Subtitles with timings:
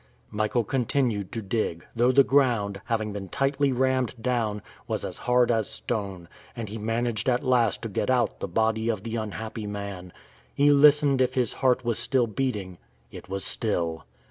[0.31, 5.51] Michael continued to dig, though the ground, having been tightly rammed down, was as hard
[5.51, 9.67] as stone, and he managed at last to get out the body of the unhappy
[9.67, 10.11] man.
[10.55, 12.79] He listened if his heart was still beating....
[13.11, 14.05] It was still!